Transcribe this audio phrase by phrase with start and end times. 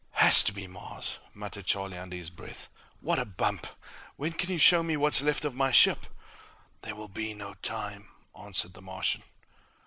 [0.23, 2.69] '""Has to be Mars," muttered Charlie under his breath.
[3.01, 3.67] "What a bump!
[4.15, 6.07] When can you show me what's left of the ship?"
[6.81, 9.21] "There will be no time," answered the Martian.